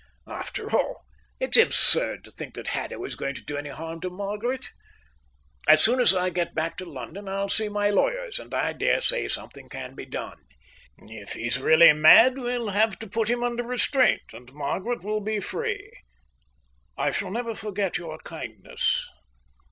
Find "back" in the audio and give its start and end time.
6.55-6.75